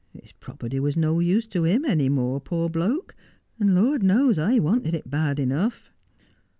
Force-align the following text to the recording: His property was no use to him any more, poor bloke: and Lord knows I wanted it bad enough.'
His 0.19 0.31
property 0.31 0.79
was 0.79 0.97
no 0.97 1.19
use 1.19 1.45
to 1.49 1.63
him 1.63 1.85
any 1.85 2.09
more, 2.09 2.41
poor 2.41 2.71
bloke: 2.71 3.15
and 3.59 3.75
Lord 3.75 4.01
knows 4.01 4.39
I 4.39 4.57
wanted 4.57 4.95
it 4.95 5.11
bad 5.11 5.37
enough.' 5.37 5.91